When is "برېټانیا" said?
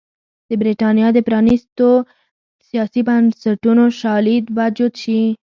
0.61-1.07